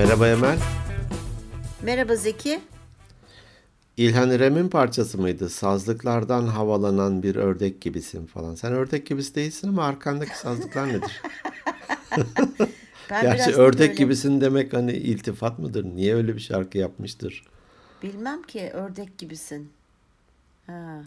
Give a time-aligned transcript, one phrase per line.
[0.00, 0.58] Merhaba Emel.
[1.82, 2.60] Merhaba Zeki.
[3.96, 5.48] İlhan İrem'in parçası mıydı?
[5.48, 8.54] Sazlıklardan havalanan bir ördek gibisin falan.
[8.54, 11.22] Sen ördek gibisi değilsin ama arkandaki sazlıklar nedir?
[13.10, 15.84] Ben Gerçi ördek böyle- gibisin demek hani iltifat mıdır?
[15.84, 17.44] Niye öyle bir şarkı yapmıştır?
[18.02, 19.72] Bilmem ki ördek gibisin.
[20.66, 21.02] Ha.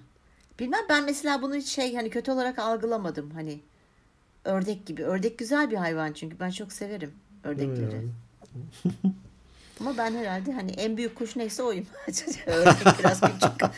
[0.60, 3.60] Bilmem ben mesela bunu hiç şey hani kötü olarak algılamadım hani.
[4.46, 5.04] Ördek gibi.
[5.04, 7.12] Ördek güzel bir hayvan çünkü ben çok severim
[7.44, 8.08] ördekleri.
[9.80, 11.86] Ama ben herhalde hani en büyük kuş neyse oyum.
[12.48, 13.72] ördek biraz küçük.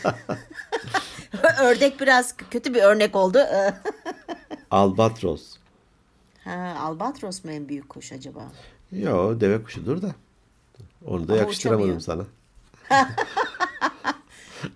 [1.60, 3.38] ördek biraz kötü bir örnek oldu.
[4.70, 5.56] Albatros.
[6.44, 8.52] ha, albatros mu en büyük kuş acaba?
[8.92, 10.14] Yo deve kuşudur da.
[11.06, 12.00] Onu da Ama yakıştıramadım uçamıyor.
[12.00, 12.26] sana.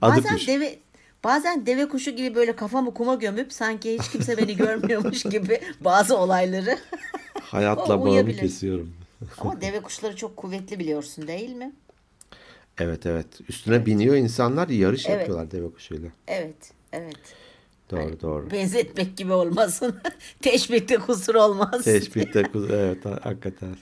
[0.03, 0.49] Adı Bazen kuş.
[0.49, 0.79] deve
[1.25, 6.17] bazen deve kuşu gibi böyle kafamı kuma gömüp sanki hiç kimse beni görmüyormuş gibi bazı
[6.19, 6.79] olayları.
[7.43, 8.39] Hayatla bağımı uyuyabilir.
[8.41, 8.93] kesiyorum.
[9.39, 11.73] Ama deve kuşları çok kuvvetli biliyorsun değil mi?
[12.79, 13.27] Evet evet.
[13.49, 15.19] Üstüne biniyor insanlar yarış Evet.
[15.19, 16.09] yapıyorlar deve kuşuyla.
[16.29, 17.17] Evet, evet.
[17.91, 18.51] Doğru doğru.
[18.51, 20.01] Benzetmek gibi olmasın.
[20.43, 21.85] Teşbihte kusur olmaz.
[21.85, 23.77] Teşbihte kuz evet ha- hakikaten.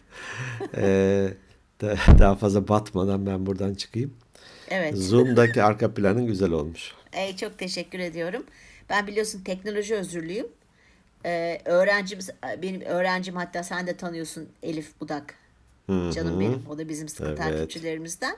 [0.76, 1.28] Ee,
[1.80, 4.14] da- daha fazla batmadan ben buradan çıkayım.
[4.68, 4.96] Evet.
[4.96, 6.94] Zoom'daki arka planın güzel olmuş.
[7.12, 8.44] Ey, çok teşekkür ediyorum.
[8.90, 10.46] Ben biliyorsun teknoloji özürlüyüm.
[11.24, 12.30] Ee, öğrencimiz
[12.62, 15.34] benim öğrencim hatta sen de tanıyorsun Elif Budak.
[15.88, 16.62] Canım benim.
[16.70, 17.38] O da bizim sıkı Evet.
[17.38, 18.36] takipçilerimizden.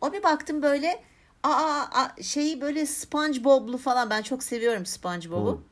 [0.00, 1.02] O bir baktım böyle
[1.42, 5.62] aa, aa şeyi böyle SpongeBob'lu falan ben çok seviyorum SpongeBob'u.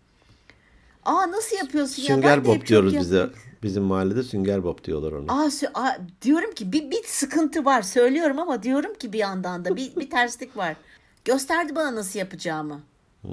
[1.05, 2.09] Aa nasıl yapıyorsun ya?
[2.09, 3.31] Ben Sünger hep Bob diyoruz bize.
[3.63, 5.33] Bizim mahallede Sünger Bob diyorlar ona.
[5.33, 9.65] Aa, sö- aa, diyorum ki bir, bir sıkıntı var söylüyorum ama diyorum ki bir yandan
[9.65, 10.77] da bir, bir terslik var.
[11.25, 12.81] Gösterdi bana nasıl yapacağımı.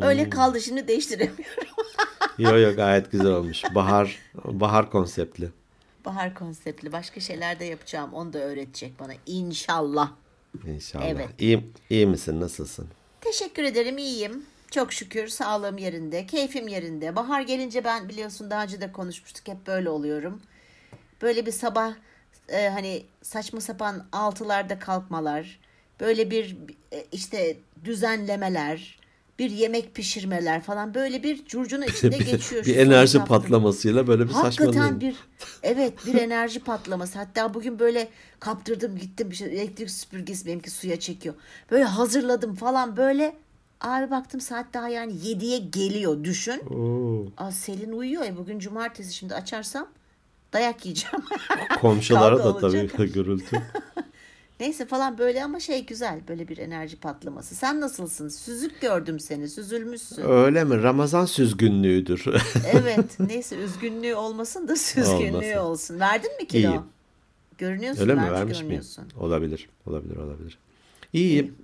[0.01, 1.43] Öyle kaldı şimdi değiştiremiyorum.
[2.37, 3.63] Yo yo gayet güzel olmuş.
[3.75, 5.49] Bahar bahar konseptli.
[6.05, 8.13] Bahar konseptli başka şeyler de yapacağım.
[8.13, 10.11] Onu da öğretecek bana inşallah.
[10.67, 11.05] İnşallah.
[11.05, 11.29] Evet.
[11.39, 12.41] İyi, iyi misin?
[12.41, 12.87] Nasılsın?
[13.21, 14.45] Teşekkür ederim iyiyim.
[14.71, 17.15] Çok şükür sağlığım yerinde, keyfim yerinde.
[17.15, 20.41] Bahar gelince ben biliyorsun daha önce de konuşmuştuk hep böyle oluyorum.
[21.21, 21.93] Böyle bir sabah
[22.49, 25.59] e, hani saçma sapan altılarda kalkmalar,
[25.99, 26.57] böyle bir
[26.93, 28.99] e, işte düzenlemeler,
[29.39, 32.65] bir yemek pişirmeler falan böyle bir curcunun içinde geçiyor.
[32.65, 33.37] bir enerji hafta.
[33.39, 35.01] patlamasıyla böyle bir Hakikaten saçmalayın.
[35.01, 35.15] bir
[35.63, 37.19] evet bir enerji patlaması.
[37.19, 38.07] Hatta bugün böyle
[38.39, 41.35] kaptırdım gittim bir şey elektrik süpürgesi benimki suya çekiyor.
[41.71, 43.35] Böyle hazırladım falan böyle.
[43.81, 46.59] Abi baktım saat daha yani 7'ye geliyor düşün.
[46.69, 47.25] Oo.
[47.43, 49.87] Aa, Selin uyuyor ya bugün cumartesi şimdi açarsam
[50.53, 51.25] dayak yiyeceğim.
[51.81, 53.61] Komşulara da tabii gürültü.
[54.59, 57.55] Neyse falan böyle ama şey güzel böyle bir enerji patlaması.
[57.55, 58.27] Sen nasılsın?
[58.27, 60.21] Süzük gördüm seni süzülmüşsün.
[60.29, 60.83] Öyle mi?
[60.83, 62.25] Ramazan süzgünlüğüdür.
[62.73, 65.57] Evet neyse üzgünlüğü olmasın da süzgünlüğü Olmasın.
[65.57, 65.99] olsun.
[65.99, 66.69] Verdin mi kilo?
[66.69, 66.81] İyiyim.
[67.57, 68.31] Görünüyorsun Öyle mi?
[68.31, 68.81] Vermiş miyim?
[69.19, 69.69] Olabilir.
[69.85, 70.15] Olabilir.
[70.15, 70.57] Olabilir.
[71.13, 71.55] İyiyim.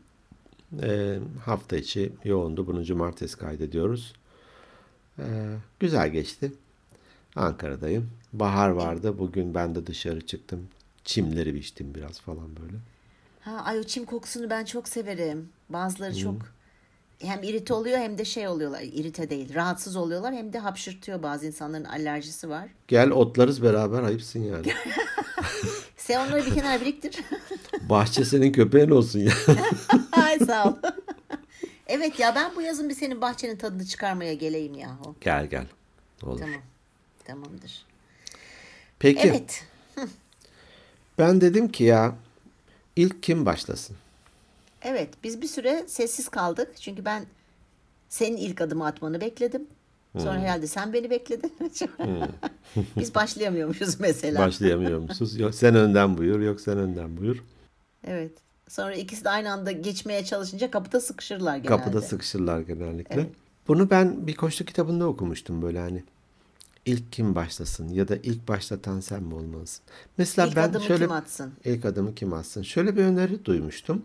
[0.81, 2.67] Ee, hafta içi yoğundu.
[2.67, 4.13] Bunu cumartesi kaydediyoruz.
[5.19, 5.23] Ee,
[5.79, 6.51] güzel geçti.
[7.35, 8.09] Ankara'dayım.
[8.33, 9.19] Bahar vardı.
[9.19, 10.67] Bugün ben de dışarı çıktım.
[11.09, 12.77] Çimleri biçtim biraz falan böyle.
[13.41, 15.49] Ha, ay o çim kokusunu ben çok severim.
[15.69, 16.35] Bazıları çok
[17.19, 18.81] hem irite oluyor hem de şey oluyorlar.
[18.81, 19.53] İrite değil.
[19.53, 21.23] Rahatsız oluyorlar hem de hapşırtıyor.
[21.23, 22.69] Bazı insanların alerjisi var.
[22.87, 24.73] Gel otlarız beraber ayıpsın yani.
[25.97, 27.19] Sen onları bir kenara biriktir.
[27.81, 29.33] Bahçe senin köpeğin olsun ya.
[30.11, 30.75] ay sağ ol.
[31.87, 35.15] evet ya ben bu yazın bir senin bahçenin tadını çıkarmaya geleyim yahu.
[35.21, 35.65] gel gel.
[36.23, 36.39] Olur.
[36.39, 36.61] Tamam.
[37.25, 37.85] Tamamdır.
[38.99, 39.65] Peki Evet.
[41.19, 42.15] Ben dedim ki ya
[42.95, 43.95] ilk kim başlasın?
[44.81, 46.71] Evet biz bir süre sessiz kaldık.
[46.81, 47.25] Çünkü ben
[48.09, 49.67] senin ilk adımı atmanı bekledim.
[50.17, 51.53] Sonra herhalde sen beni bekledin.
[52.97, 54.39] biz başlayamıyormuşuz mesela.
[54.39, 55.39] Başlayamıyor musunuz?
[55.39, 57.43] Yok sen önden buyur, yok sen önden buyur.
[58.07, 58.31] Evet.
[58.67, 61.67] Sonra ikisi de aynı anda geçmeye çalışınca kapıda sıkışırlar genelde.
[61.67, 63.15] Kapıda sıkışırlar genellikle.
[63.15, 63.29] Evet.
[63.67, 66.03] Bunu ben bir koçluk kitabında okumuştum böyle hani.
[66.85, 69.83] İlk kim başlasın ya da ilk başlatan sen mi olmalısın?
[70.17, 71.53] Mesela İlk ben adımı şöyle kim atsın?
[71.65, 72.61] ilk adımı kim atsın?
[72.61, 74.03] Şöyle bir öneri duymuştum.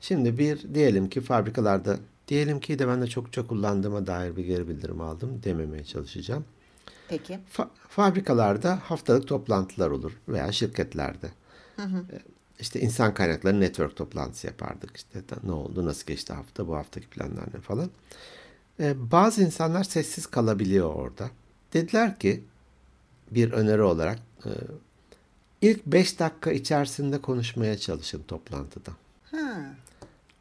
[0.00, 1.98] Şimdi bir diyelim ki fabrikalarda
[2.28, 6.44] diyelim ki de ben de çokça kullandığıma dair bir geri bildirim aldım dememeye çalışacağım.
[7.08, 7.38] Peki.
[7.56, 11.30] Fa- fabrikalarda haftalık toplantılar olur veya şirketlerde.
[11.78, 11.84] Ee,
[12.60, 14.96] İşte insan kaynakları network toplantısı yapardık.
[14.96, 17.90] İşte ne oldu, nasıl geçti hafta, bu haftaki planlar ne falan.
[18.80, 21.30] Ee, bazı insanlar sessiz kalabiliyor orada.
[21.72, 22.44] Dediler ki
[23.30, 24.50] bir öneri olarak e,
[25.62, 28.90] ilk 5 dakika içerisinde konuşmaya çalışın toplantıda.
[29.30, 29.74] Ha.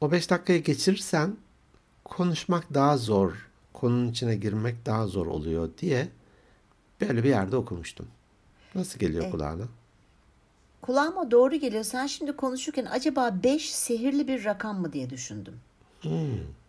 [0.01, 1.35] O 5 dakikayı geçirirsen
[2.03, 6.07] konuşmak daha zor, konunun içine girmek daha zor oluyor diye
[7.01, 8.07] böyle bir yerde okumuştum.
[8.75, 9.63] Nasıl geliyor kulağına?
[10.81, 11.83] Kulağıma doğru geliyor.
[11.83, 15.59] Sen şimdi konuşurken acaba 5 sihirli bir rakam mı diye düşündüm.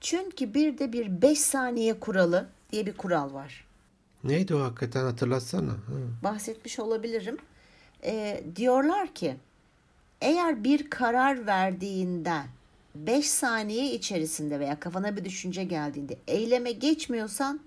[0.00, 3.65] Çünkü bir de bir 5 saniye kuralı diye bir kural var.
[4.24, 5.70] Neydi o hakikaten hatırlatsana.
[5.70, 5.76] Ha.
[6.24, 7.36] Bahsetmiş olabilirim.
[8.04, 9.36] Ee, diyorlar ki
[10.20, 12.36] eğer bir karar verdiğinde
[12.94, 17.60] 5 saniye içerisinde veya kafana bir düşünce geldiğinde eyleme geçmiyorsan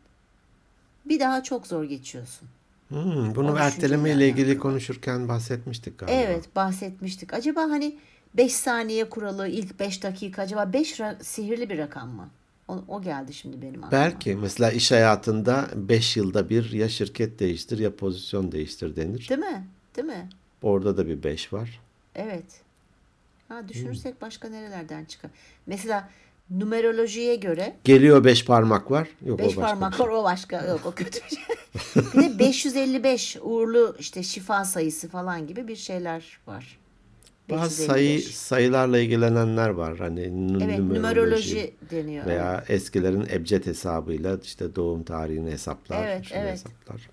[1.06, 2.48] bir daha çok zor geçiyorsun.
[2.90, 4.62] Hmm, bunu erteleme ile ilgili alakalı.
[4.62, 6.16] konuşurken bahsetmiştik galiba.
[6.16, 7.34] Evet bahsetmiştik.
[7.34, 7.98] Acaba hani
[8.34, 12.30] 5 saniye kuralı ilk 5 dakika acaba 5 sihirli bir rakam mı?
[12.70, 13.92] O, o geldi şimdi benim aklıma.
[13.92, 19.30] Belki mesela iş hayatında 5 yılda bir ya şirket değiştir ya pozisyon değiştir denir.
[19.30, 19.68] Değil mi?
[19.96, 20.30] Değil mi?
[20.62, 21.82] Orada da bir 5 var.
[22.16, 22.62] Evet.
[23.48, 25.32] Ha düşünürsek başka nerelerden çıkar?
[25.66, 26.10] Mesela
[26.50, 29.08] numerolojiye göre Geliyor 5 parmak var.
[29.26, 30.06] Yok o beş başka bir parmak şey.
[30.06, 31.44] var o başka yok o kötü bir şey.
[32.14, 36.80] bir de 555 uğurlu işte şifa sayısı falan gibi bir şeyler var.
[37.50, 37.86] Bazı 555.
[37.88, 39.98] sayı sayılarla ilgilenenler var.
[39.98, 40.22] Hani
[40.64, 42.26] Evet numeroloji deniyor.
[42.26, 46.52] veya eskilerin ebced hesabıyla işte doğum tarihini hesaplar, Evet, evet.
[46.54, 47.10] hesaplar.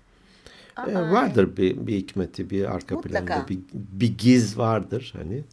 [0.75, 3.25] Aa, Ee, vardır bir, bir hikmeti, bir arka Mutlaka.
[3.25, 5.43] planda bir, bir giz vardır hani.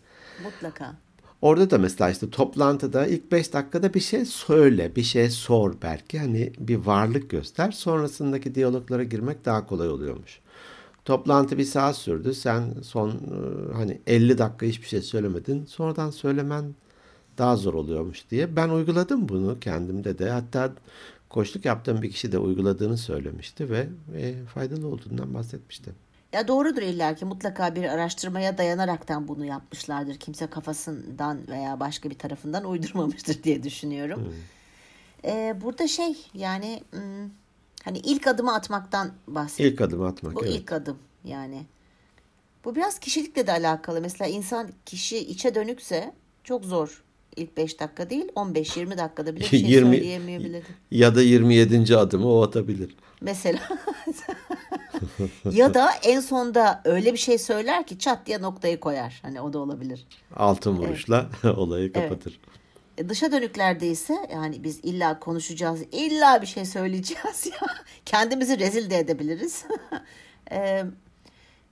[0.44, 0.94] Mutlaka.
[1.42, 6.18] Orada da mesela işte toplantıda ilk 5 dakikada bir şey söyle, bir şey sor belki.
[6.18, 7.70] Hani bir varlık göster.
[7.70, 10.40] Sonrasındaki diyaloglara girmek daha kolay oluyormuş.
[11.04, 12.34] Toplantı bir saat sürdü.
[12.34, 15.64] Sen son e, hani 50 dakika hiçbir şey söylemedin.
[15.64, 16.74] Sonradan söylemen
[17.38, 18.56] daha zor oluyormuş diye.
[18.56, 20.30] Ben uyguladım bunu kendimde de.
[20.30, 20.72] Hatta
[21.28, 25.90] koçluk yaptığım bir kişi de uyguladığını söylemişti ve e, faydalı olduğundan bahsetmişti.
[26.32, 30.14] Ya doğrudur illaki mutlaka bir araştırmaya dayanaraktan bunu yapmışlardır.
[30.16, 34.34] Kimse kafasından veya başka bir tarafından uydurmamıştır diye düşünüyorum.
[35.24, 37.30] Ee, burada şey yani hmm,
[37.84, 39.72] hani ilk adımı atmaktan bahsediyor.
[39.72, 40.34] İlk adımı atmak.
[40.34, 40.54] Bu evet.
[40.54, 41.66] ilk adım yani.
[42.64, 44.00] Bu biraz kişilikle de alakalı.
[44.00, 46.14] Mesela insan kişi içe dönükse
[46.44, 47.04] çok zor.
[47.36, 50.64] İlk 5 dakika değil 15-20 dakikada bile bir şey 20 söyleyemeyebilir.
[50.90, 51.96] Ya da 27.
[51.96, 52.96] adımı o atabilir.
[53.20, 53.60] Mesela
[55.50, 59.20] ya da en sonda öyle bir şey söyler ki çat diye noktayı koyar.
[59.22, 60.06] Hani o da olabilir.
[60.36, 62.32] Altın vuruşla olayı kapatır.
[62.32, 62.63] E,
[63.08, 67.68] dışa dönüklerde ise yani biz illa konuşacağız, illa bir şey söyleyeceğiz ya.
[68.06, 69.64] Kendimizi rezil de edebiliriz.
[70.50, 70.84] E,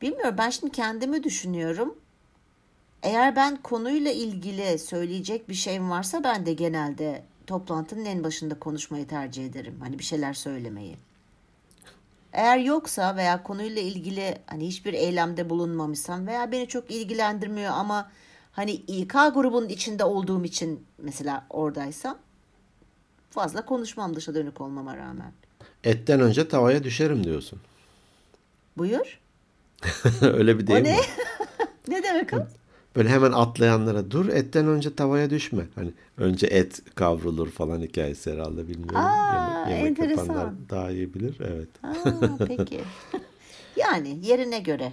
[0.02, 1.98] bilmiyorum ben şimdi kendimi düşünüyorum.
[3.02, 9.06] Eğer ben konuyla ilgili söyleyecek bir şeyim varsa ben de genelde toplantının en başında konuşmayı
[9.06, 9.76] tercih ederim.
[9.80, 10.96] Hani bir şeyler söylemeyi.
[12.32, 18.10] Eğer yoksa veya konuyla ilgili hani hiçbir eylemde bulunmamışsam veya beni çok ilgilendirmiyor ama
[18.52, 22.18] hani İK grubunun içinde olduğum için mesela oradaysam
[23.30, 25.32] fazla konuşmam dışa dönük olmama rağmen.
[25.84, 27.60] Etten önce tavaya düşerim diyorsun.
[28.76, 29.20] Buyur.
[30.20, 30.98] Öyle bir O deyim ne?
[30.98, 31.06] var.
[31.88, 32.36] ne demek o?
[32.96, 35.66] Böyle hemen atlayanlara dur etten önce tavaya düşme.
[35.74, 38.96] Hani önce et kavrulur falan hikayesi herhalde bilmiyorum.
[38.96, 40.26] Aa, yemek yemek enteresan.
[40.26, 41.36] yapanlar daha iyi bilir.
[41.40, 41.68] Evet.
[41.82, 42.80] Aa, peki.
[43.76, 44.92] yani yerine göre.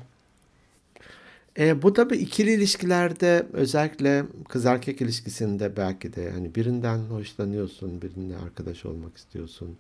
[1.58, 8.38] E, bu tabii ikili ilişkilerde özellikle kız erkek ilişkisinde belki de hani birinden hoşlanıyorsun, birine
[8.38, 9.78] arkadaş olmak istiyorsun.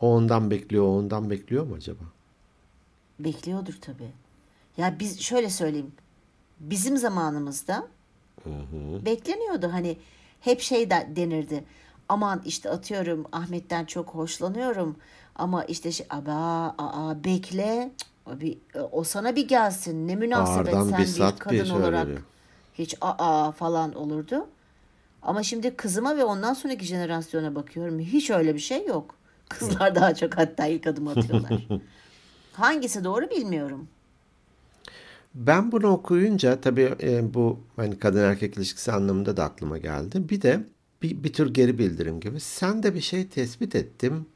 [0.00, 2.04] O ondan bekliyor, o ondan bekliyor mu acaba?
[3.18, 4.10] Bekliyordur tabii.
[4.76, 5.92] Ya biz şöyle söyleyeyim.
[6.60, 7.86] Bizim zamanımızda
[9.04, 9.96] bekleniyordu hani
[10.40, 11.64] hep şey de denirdi.
[12.08, 14.96] Aman işte atıyorum Ahmet'ten çok hoşlanıyorum
[15.34, 18.58] ama işte şey aba aa bekle Cık, o bir,
[18.92, 22.22] o sana bir gelsin ne münasebet Ağırdan sen bir bir bir kadın şey olarak oluyor.
[22.74, 24.48] hiç aa falan olurdu.
[25.22, 29.14] Ama şimdi kızıma ve ondan sonraki jenerasyona bakıyorum hiç öyle bir şey yok.
[29.48, 31.68] Kızlar daha çok hatta ilk adım atıyorlar.
[32.52, 33.88] Hangisi doğru bilmiyorum.
[35.34, 40.28] Ben bunu okuyunca tabii e, bu hani kadın erkek ilişkisi anlamında da aklıma geldi.
[40.28, 40.66] Bir de
[41.02, 42.40] bir, bir tür geri bildirim gibi.
[42.40, 44.26] Sen de bir şey tespit ettim.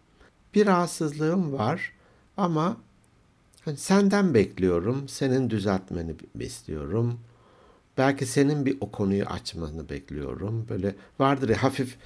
[0.54, 1.92] Bir rahatsızlığım var
[2.36, 2.76] ama
[3.64, 5.08] hani senden bekliyorum.
[5.08, 7.20] Senin düzeltmeni istiyorum.
[7.98, 10.66] Belki senin bir o konuyu açmanı bekliyorum.
[10.68, 11.96] Böyle vardır ya hafif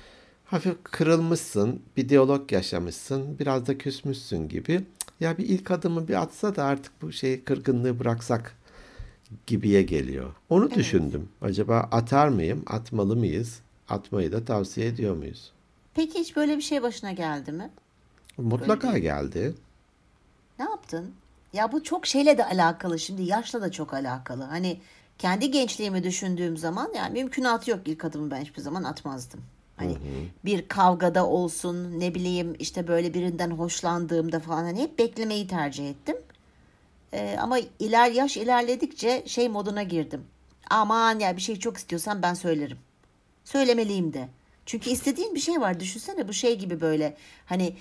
[0.45, 4.85] hafif kırılmışsın, bir diyalog yaşamışsın, biraz da küsmüşsün gibi.
[5.21, 8.57] Ya bir ilk adımı bir atsa da artık bu şey kırgınlığı bıraksak
[9.47, 10.35] gibiye geliyor.
[10.49, 11.29] Onu düşündüm.
[11.41, 12.63] Acaba atar mıyım?
[12.67, 13.61] Atmalı mıyız?
[13.89, 15.53] Atmayı da tavsiye ediyor muyuz?
[15.95, 17.71] Peki hiç böyle bir şey başına geldi mi?
[18.39, 19.55] Mutlaka geldi.
[20.59, 21.13] Ne yaptın?
[21.57, 22.99] Ya bu çok şeyle de alakalı.
[22.99, 24.43] Şimdi yaşla da çok alakalı.
[24.43, 24.81] Hani
[25.19, 29.41] kendi gençliğimi düşündüğüm zaman yani mümkünatı yok ilk adımı ben hiçbir zaman atmazdım.
[29.77, 29.97] Hani
[30.45, 36.17] bir kavgada olsun ne bileyim işte böyle birinden hoşlandığımda falan hani hep beklemeyi tercih ettim.
[37.13, 40.25] Ee, ama iler yaş ilerledikçe şey moduna girdim.
[40.71, 42.79] Aman ya bir şey çok istiyorsan ben söylerim.
[43.45, 44.29] Söylemeliyim de.
[44.67, 45.81] Çünkü istediğin bir şey var.
[45.81, 47.77] Düşünsene bu şey gibi böyle hani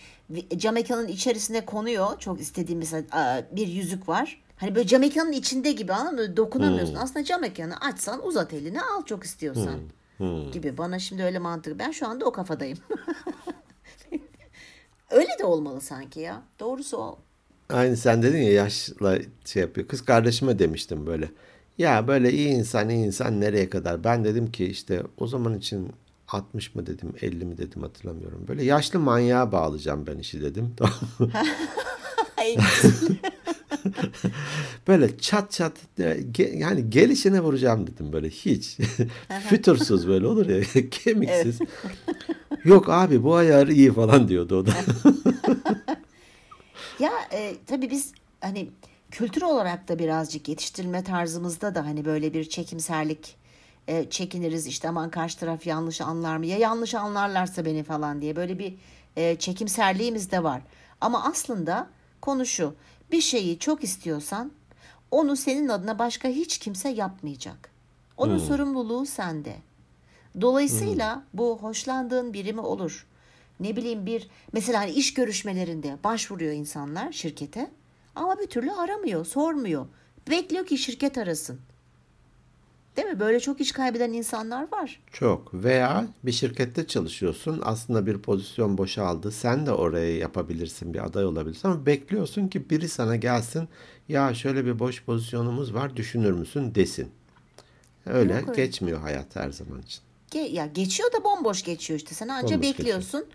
[0.58, 2.20] cam mekanın içerisine konuyor.
[2.20, 4.42] Çok istediğin mesela bir yüzük var.
[4.58, 6.38] Hani böyle cam mekanın içinde gibi anladın mı?
[6.38, 6.96] Dokunamıyorsun.
[6.96, 9.80] Aslında cam mekanı açsan uzat elini al çok istiyorsan.
[10.52, 10.78] Gibi.
[10.78, 11.80] Bana şimdi öyle mantık.
[11.80, 12.78] Ben şu anda o kafadayım.
[15.12, 16.42] öyle de olmalı sanki ya.
[16.60, 17.20] Doğrusu o.
[17.70, 19.88] Aynı sen dedin ya yaşla şey yapıyor.
[19.88, 21.32] Kız kardeşime demiştim böyle.
[21.78, 24.04] Ya böyle iyi insan iyi insan nereye kadar?
[24.04, 25.92] Ben dedim ki işte o zaman için
[26.36, 28.48] 60 mı dedim 50 mi dedim hatırlamıyorum.
[28.48, 30.76] Böyle yaşlı manyağa bağlayacağım ben işi dedim.
[34.88, 36.18] Böyle çat çat e,
[36.54, 38.78] yani gelişine vuracağım dedim böyle hiç.
[39.50, 41.60] Fütursuz böyle olur ya kemiksiz.
[42.64, 44.72] Yok abi bu ayarı iyi falan diyordu o da.
[47.00, 48.12] Ya e, tabii biz
[48.42, 48.70] hani
[49.12, 53.36] kültür olarak da birazcık yetiştirilme tarzımızda da hani böyle bir çekimserlik
[53.88, 58.36] e, çekiniriz işte aman karşı taraf yanlış anlar mı ya yanlış anlarlarsa beni falan diye
[58.36, 58.76] böyle bir
[59.16, 60.62] e, çekimserliğimiz de var.
[61.02, 61.88] Ama aslında
[62.22, 62.76] konu şu
[63.12, 64.52] bir şeyi çok istiyorsan
[65.12, 67.70] onu senin adına başka hiç kimse yapmayacak.
[68.18, 69.56] Onun sorumluluğu sende.
[70.42, 73.08] Dolayısıyla bu hoşlandığın biri mi olur?
[73.60, 77.72] Ne bileyim bir mesela hani iş görüşmelerinde başvuruyor insanlar şirkete
[78.16, 79.88] ama bir türlü aramıyor, sormuyor.
[80.30, 81.60] Bekliyor ki şirket arasın.
[82.98, 83.20] Değil mi?
[83.20, 85.00] Böyle çok iş kaybeden insanlar var.
[85.12, 91.26] Çok veya bir şirkette çalışıyorsun aslında bir pozisyon boşaldı sen de oraya yapabilirsin bir aday
[91.26, 93.68] olabilirsin ama bekliyorsun ki biri sana gelsin
[94.10, 97.12] ya şöyle bir boş pozisyonumuz var düşünür müsün desin.
[98.06, 98.66] Öyle Yok öyle.
[98.66, 100.02] geçmiyor hayat her zaman için.
[100.32, 102.16] Ge- ya geçiyor da bomboş geçiyor işte.
[102.16, 103.26] Sen anca Bomboş bekliyorsun.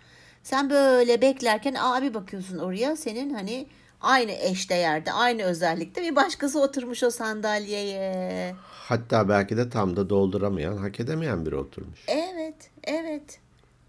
[0.43, 3.67] Sen böyle beklerken abi bakıyorsun oraya senin hani
[4.00, 8.54] aynı eşdeğerde, aynı özellikte bir başkası oturmuş o sandalyeye.
[8.62, 12.00] Hatta belki de tam da dolduramayan, hak edemeyen biri oturmuş.
[12.09, 13.40] Evet, evet.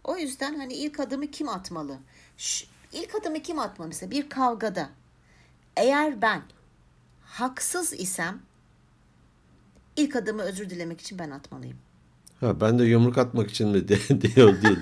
[0.03, 1.97] O yüzden hani ilk adımı kim atmalı?
[2.37, 4.89] Ş- ilk adımı kim atmalı mesela bir kavgada?
[5.77, 6.41] Eğer ben
[7.25, 8.41] haksız isem
[9.95, 11.77] ilk adımı özür dilemek için ben atmalıyım.
[12.41, 14.77] Ha, ben de yumruk atmak için mi diyor diyor.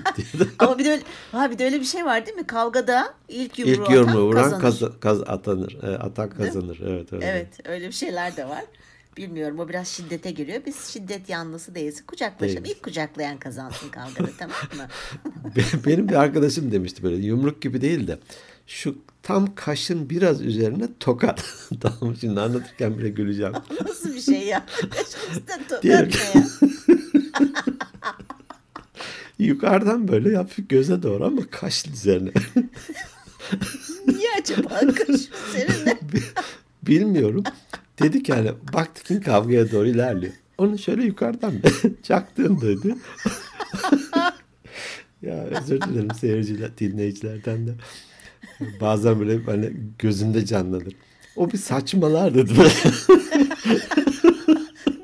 [0.58, 1.02] Ama bir de öyle,
[1.32, 2.46] ha bir de öyle bir şey var değil mi?
[2.46, 4.92] Kavgada ilk yumruğu İlk yumruğu atan vuran kazanır.
[4.92, 5.78] kaz, kaz, atanır.
[5.82, 6.80] E, atan kazanır.
[6.86, 7.26] Evet öyle.
[7.26, 8.64] Evet, öyle bir şeyler de var.
[9.16, 10.60] Bilmiyorum o biraz şiddete giriyor.
[10.66, 12.06] Biz şiddet yanlısı değiliz.
[12.06, 12.64] Kucaklaşalım.
[12.64, 12.76] Değiliz.
[12.76, 14.86] İlk kucaklayan kazansın kavgada tamam mı?
[15.56, 18.18] Be- Benim bir arkadaşım demişti böyle yumruk gibi değil de
[18.70, 21.44] şu tam kaşın biraz üzerine tokat.
[21.80, 23.52] tamam şimdi anlatırken bile güleceğim.
[23.88, 24.66] Nasıl bir şey ya?
[24.90, 26.44] Kaşımızda to- Diyelim öpme ki- ya.
[29.38, 32.30] Yukarıdan böyle hafif göze doğru ama kaş üzerine.
[34.06, 35.98] Niye acaba kaş üzerinde?
[36.82, 37.44] Bilmiyorum.
[38.02, 40.32] Dedik yani baktık ki kavgaya doğru ilerliyor.
[40.58, 41.52] Onu şöyle yukarıdan
[42.02, 42.94] çaktığım dedi.
[45.22, 47.74] ya özür dilerim seyirciler, dinleyicilerden de.
[48.80, 50.94] Bazen böyle hani gözümde canlanır.
[51.36, 52.52] O bir saçmalar dedi.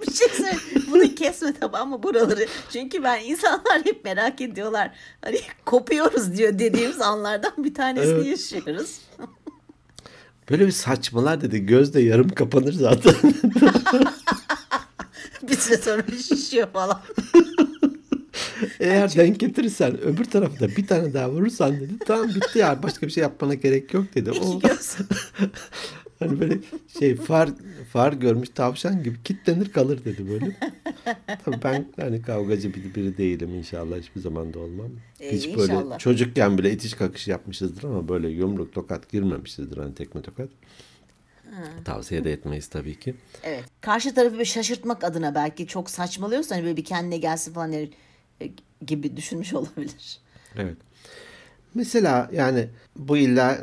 [0.02, 0.56] Bir şey söyle.
[0.90, 2.46] Bunu kesme tamam mı buraları?
[2.72, 4.90] Çünkü ben insanlar hep merak ediyorlar.
[5.22, 8.26] Hani kopuyoruz diyor dediğimiz anlardan bir tanesini Evet.
[8.26, 8.98] yaşıyoruz.
[10.50, 11.66] Böyle bir saçmalar dedi.
[11.66, 13.14] Göz de yarım kapanır zaten.
[15.42, 17.00] Bir süre sonra şişiyor falan.
[18.80, 21.92] Eğer denk getirirsen öbür tarafı da bir tane daha vurursan dedi.
[22.06, 24.30] Tamam bitti ya başka bir şey yapmana gerek yok dedi.
[24.30, 24.60] O.
[26.18, 26.58] Hani böyle
[26.98, 27.50] şey far
[27.92, 30.56] far görmüş tavşan gibi kitlenir kalır dedi böyle.
[31.44, 34.90] Tabii ben hani kavgacı bir biri değilim inşallah hiçbir zaman da olmam.
[35.20, 35.98] Ee, Hiç böyle inşallah.
[35.98, 40.48] çocukken bile itiş kakış yapmışızdır ama böyle yumruk tokat girmemişizdir hani tekme tokat.
[41.84, 43.14] Tavsiye de etmeyiz tabii ki.
[43.42, 43.64] Evet.
[43.80, 47.90] Karşı tarafı bir şaşırtmak adına belki çok saçmalıyorsa hani böyle bir kendine gelsin falan yani,
[48.86, 50.18] gibi düşünmüş olabilir.
[50.56, 50.76] Evet.
[51.74, 53.58] Mesela yani bu illa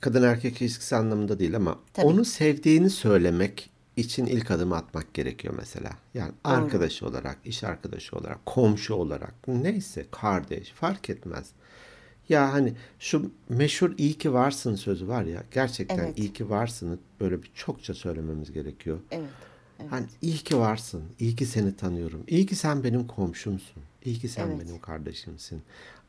[0.00, 2.06] kadın erkek ilişkisi anlamında değil ama Tabii.
[2.06, 5.90] onu sevdiğini söylemek için ilk adımı atmak gerekiyor mesela.
[6.14, 11.50] Yani arkadaş olarak, iş arkadaşı olarak, komşu olarak neyse kardeş fark etmez.
[12.28, 16.18] Ya hani şu meşhur iyi ki varsın sözü var ya gerçekten Evet.
[16.18, 18.98] iyi ki varsını böyle bir çokça söylememiz gerekiyor.
[19.10, 19.28] Evet.
[19.80, 19.92] evet.
[19.92, 24.28] Hani iyi ki varsın, iyi ki seni tanıyorum, iyi ki sen benim komşumsun, iyi ki
[24.28, 24.60] sen Evet.
[24.66, 25.62] benim kardeşimsin.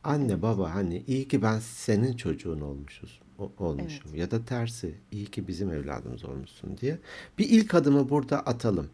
[0.04, 5.26] Anne baba hani iyi ki ben senin çocuğun olmuşuz, o- olmuşum ya da tersi iyi
[5.26, 7.00] ki bizim evladımız olmuşsun diye
[7.38, 8.90] bir ilk adımı burada atalım.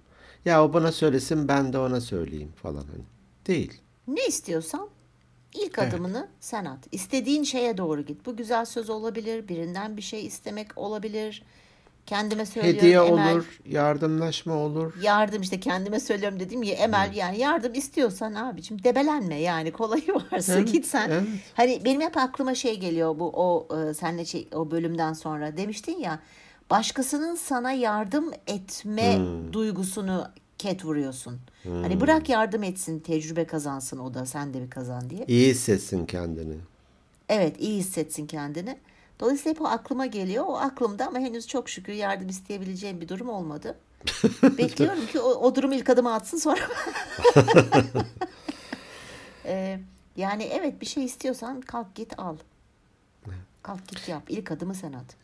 [0.45, 3.03] Ya o bana söylesin ben de ona söyleyeyim falan hani.
[3.47, 3.81] Değil.
[4.07, 4.89] Ne istiyorsan
[5.53, 5.93] ilk Evet.
[5.93, 6.87] adımını sen at.
[6.91, 8.25] İstediğin şeye doğru git.
[8.25, 11.43] Bu güzel söz olabilir, birinden bir şey istemek olabilir.
[12.09, 13.35] Kendime söylüyorum Hediye Emel.
[13.35, 14.93] olur, yardımlaşma olur.
[15.01, 20.53] Yardım işte kendime söylüyorum dedim ya Emel yani yardım istiyorsan abicim debelenme yani kolayı varsa
[20.53, 21.09] Evet, git sen.
[21.09, 21.27] evet.
[21.53, 25.99] Hani benim hep aklıma şey geliyor bu o e, senle şey, o bölümden sonra demiştin
[25.99, 26.19] ya
[26.69, 29.53] başkasının sana yardım etme Hmm.
[29.53, 31.39] duygusunu ket vuruyorsun.
[31.63, 35.25] Hani bırak yardım etsin tecrübe kazansın o da sen de bir kazan diye.
[35.27, 36.55] İyi hissetsin kendini.
[37.29, 38.77] Evet iyi hissetsin kendini.
[39.19, 40.45] Dolayısıyla hep o aklıma geliyor.
[40.47, 43.77] O aklımda ama henüz çok şükür yardım isteyebileceğim bir durum olmadı.
[44.57, 46.61] Bekliyorum ki o, o durum ilk adımı atsın sonra.
[49.45, 49.79] Ee,
[50.15, 52.37] yani evet bir şey istiyorsan kalk git al.
[53.63, 54.23] Kalk git yap.
[54.29, 55.15] İlk adımı sen at.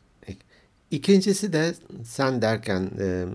[0.92, 1.74] İkincisi de
[2.06, 3.26] sen derken e,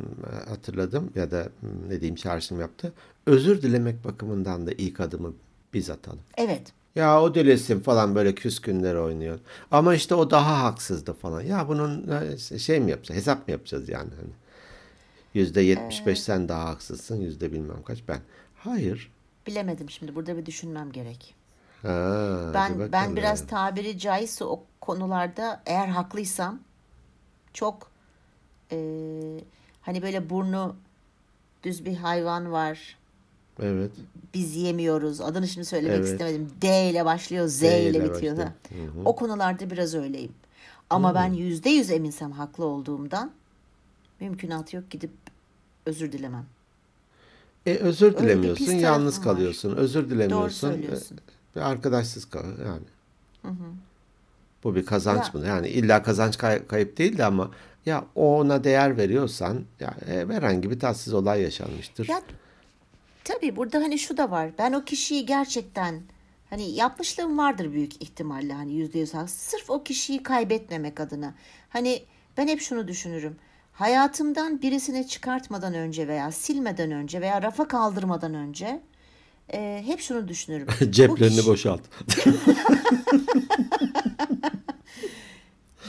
[0.48, 1.48] hatırladım ya da
[1.88, 2.92] ne diyeyim çağrışım yaptı.
[3.26, 5.34] Özür dilemek bakımından da ilk adımı
[5.74, 6.20] biz atalım.
[6.36, 6.72] Evet.
[6.94, 9.38] Ya o dilesin falan böyle küskünler oynuyor.
[9.70, 11.40] Ama işte o daha haksızdı falan.
[11.40, 12.26] Ya bunun
[12.58, 13.20] şey mi yapacağız?
[13.20, 14.10] Hesap mı yapacağız yani?
[14.20, 14.30] Hani
[15.34, 17.16] yüzde yetmiş beş sen daha haksızsın.
[17.16, 18.20] Yüzde bilmem kaç ben.
[18.58, 19.12] Hayır.
[19.46, 20.14] Bilemedim şimdi.
[20.14, 21.34] Burada bir düşünmem gerek.
[21.82, 26.60] Ha, Ben ben biraz tabiri caizse o konularda eğer haklıysam
[27.54, 27.90] çok
[28.72, 28.76] e,
[29.82, 30.76] hani böyle burnu
[31.62, 32.98] düz bir hayvan var.
[33.62, 33.90] Evet.
[34.34, 35.20] Biz yemiyoruz.
[35.20, 36.08] Adını şimdi söylemek Evet.
[36.08, 36.50] istemedim.
[36.62, 38.36] D ile başlıyor, Z D ile bitiyor.
[38.38, 38.52] Ha.
[39.04, 40.32] O konularda biraz öyleyim.
[40.90, 43.30] Ama ben yüzde yüz eminsem haklı olduğumdan
[44.20, 45.10] mümkünatı yok gidip
[45.86, 46.44] özür dilemem.
[47.66, 49.24] E, özür dilemiyorsun, yalnız var.
[49.24, 49.76] kalıyorsun.
[49.76, 50.70] Özür dilemiyorsun.
[50.70, 51.18] söylüyorsun.
[51.56, 52.84] e, arkadaşsız kal yani.
[54.64, 55.46] Bu bir kazanç Ya- mı?
[55.46, 57.50] Yani illa kazanç kay- kayıp değildi ama
[57.86, 62.08] ya ona değer veriyorsan ya e, herhangi bir tatsız olay yaşanmıştır.
[62.08, 62.22] Ya
[63.32, 64.50] tabii burada hani şu da var.
[64.58, 66.02] Ben o kişiyi gerçekten
[66.50, 71.34] hani yapmışlığım vardır büyük ihtimalle hani yüzde yüz Sırf o kişiyi kaybetmemek adına.
[71.68, 72.02] Hani
[72.36, 73.36] ben hep şunu düşünürüm.
[73.72, 78.80] Hayatımdan birisini çıkartmadan önce veya silmeden önce veya rafa kaldırmadan önce
[79.52, 80.66] e, hep şunu düşünürüm.
[80.90, 81.80] Ceplerini kişi- boşalt.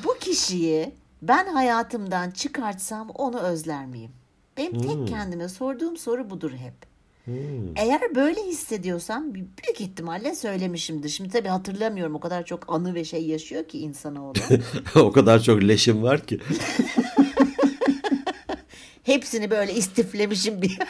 [0.03, 4.11] Bu kişiyi ben hayatımdan çıkartsam onu özler miyim?
[4.57, 4.81] Benim Hmm.
[4.81, 6.90] tek kendime sorduğum soru budur hep.
[7.75, 11.09] Eğer böyle hissediyorsam büyük ihtimalle söylemişimdir.
[11.09, 14.33] Şimdi tabii hatırlamıyorum o kadar çok anı ve şey yaşıyor ki insanoğlu.
[14.95, 16.39] o kadar çok leşim var ki.
[19.03, 20.79] Hepsini böyle istiflemişim bir.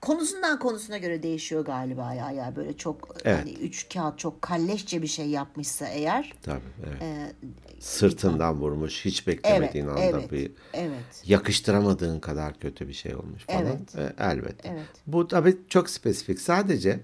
[0.00, 2.30] Konusundan konusuna göre değişiyor galiba ya.
[2.30, 3.38] ya böyle çok Evet.
[3.38, 6.32] hani üç kağıt çok kalleşçe bir şey yapmışsa eğer.
[6.42, 7.02] Tabii evet.
[7.02, 7.32] e,
[7.80, 11.22] Sırtından vurmuş, hiç evet, beklemediğin anda evet, bir evet.
[11.26, 13.66] yakıştıramadığın kadar kötü bir şey olmuş falan.
[13.66, 13.94] Evet.
[13.96, 14.68] E, elbette.
[14.68, 14.88] Evet.
[15.06, 16.40] Bu tabii çok spesifik.
[16.40, 17.00] Sadece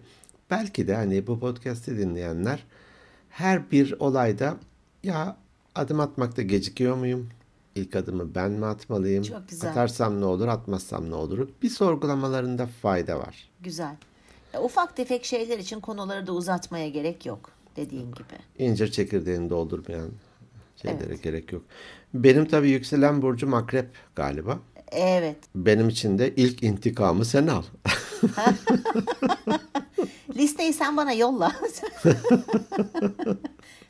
[0.50, 2.64] belki de hani bu podcast'i dinleyenler
[3.30, 4.56] her bir olayda
[5.02, 5.36] ya
[5.74, 7.30] adım atmakta gecikiyor muyum?
[7.74, 9.22] İlk adımı ben mi atmalıyım?
[9.22, 9.70] Çok güzel.
[9.70, 11.48] Atarsam ne olur, atmazsam ne olur?
[11.62, 13.48] Bir sorgulamalarında fayda var.
[13.60, 13.96] Güzel.
[14.62, 18.34] Ufak tefek şeyler için konuları da uzatmaya gerek yok dediğin gibi.
[18.58, 20.10] İncir çekirdeğini doldurmayan
[20.84, 21.22] şeylere Evet.
[21.22, 21.62] gerek yok.
[22.14, 24.58] Benim tabii yükselen burcum akrep galiba.
[24.92, 25.36] Evet.
[25.54, 27.62] Benim için de ilk intikamı sen al.
[30.36, 31.52] Listeyi sen bana yolla.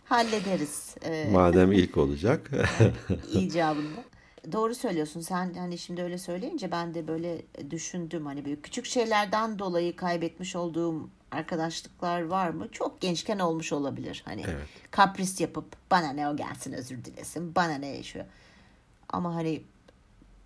[0.04, 0.94] Hallederiz
[1.32, 2.50] Madem ilk olacak.
[3.34, 4.04] icabında.
[4.52, 5.20] Doğru söylüyorsun.
[5.20, 8.26] Sen hani şimdi öyle söyleyince ben de böyle düşündüm.
[8.26, 12.68] Hani böyle küçük şeylerden dolayı kaybetmiş olduğum arkadaşlıklar var mı?
[12.72, 14.22] Çok gençken olmuş olabilir.
[14.24, 14.68] Hani Evet.
[14.90, 17.54] kapris yapıp bana ne o gelsin özür dilesin.
[17.54, 18.22] Bana ne şu.
[19.08, 19.62] Ama hani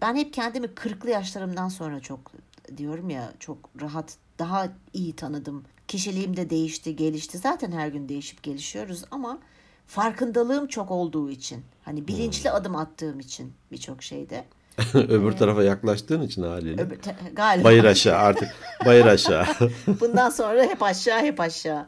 [0.00, 2.32] ben hep kendimi kırklı yaşlarımdan sonra çok
[2.76, 5.64] diyorum ya çok rahat daha iyi tanıdım.
[5.88, 7.38] Kişiliğim de değişti, gelişti.
[7.38, 9.38] Zaten her gün değişip gelişiyoruz ama
[9.86, 14.44] farkındalığım çok olduğu için, hani bilinçli adım attığım için birçok şeyde.
[14.94, 16.82] Öbür tarafa yaklaştığın için haliyle.
[16.82, 16.98] Öbür
[17.32, 18.48] galiba Bayır aşağı artık.
[18.86, 19.46] Bayır aşağı.
[20.00, 21.86] bundan sonra hep aşağı hep aşağı.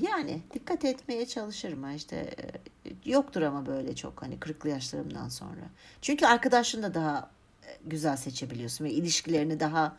[0.00, 5.60] Yani dikkat etmeye çalışırım işte e, yoktur ama böyle çok hani kırklı yaşlarımdan sonra.
[6.02, 7.30] Çünkü arkadaşını da daha
[7.62, 9.96] e, güzel seçebiliyorsun ve ilişkilerini daha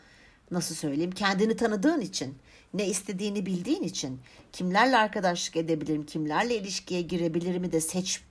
[0.51, 2.37] nasıl söyleyeyim kendini tanıdığın için
[2.73, 4.19] ne istediğini bildiğin için
[4.51, 8.21] kimlerle arkadaşlık edebilirim kimlerle ilişkiye girebilirimi de seç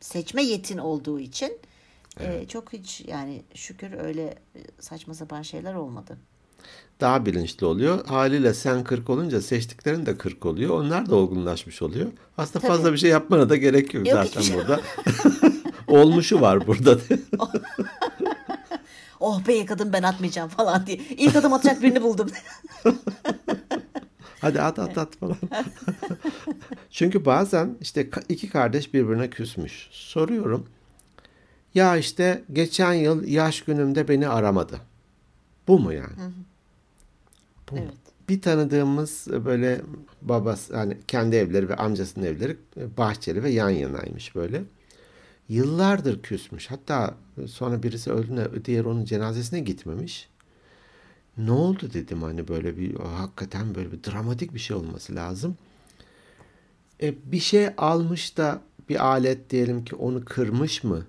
[0.00, 1.58] seçme yetin olduğu için
[2.20, 4.22] e, çok hiç yani şükür öyle
[4.56, 6.18] e, saçma sapan şeyler olmadı.
[7.00, 8.06] Daha bilinçli oluyor.
[8.06, 10.70] Haliyle sen 40 olunca seçtiklerin de 40 oluyor.
[10.80, 12.06] Onlar da olgunlaşmış oluyor.
[12.38, 12.72] Aslında Tabii.
[12.72, 14.80] fazla bir şey yapmana da gerek yok, Yok, zaten şey- burada.
[15.88, 16.98] Olmuşu var burada.
[19.20, 20.96] Oh be ilk adım ben atmayacağım falan diye.
[20.96, 22.30] İlk adım atacak birini buldum.
[24.40, 25.36] Hadi at at at falan.
[26.90, 29.88] Çünkü bazen işte iki kardeş birbirine küsmüş.
[29.90, 30.66] Soruyorum.
[31.74, 34.80] Ya işte geçen yıl yaş günümde beni aramadı.
[35.68, 36.32] Bu mu yani?
[37.70, 37.80] Bu mu?
[37.82, 37.94] Evet.
[38.28, 39.80] Bir tanıdığımız böyle
[40.22, 42.56] babası hani kendi evleri ve amcasının evleri
[42.96, 44.62] bahçeli ve yan yanaymış böyle.
[45.48, 46.70] Yıllardır küsmüş.
[46.70, 47.14] Hatta
[47.46, 50.28] sonra birisi öldüğünde diğer onun cenazesine gitmemiş.
[51.36, 55.56] Ne oldu dedim hani böyle bir hakikaten böyle bir dramatik bir şey olması lazım.
[57.02, 61.06] E, bir şey almış da bir alet diyelim ki onu kırmış mı?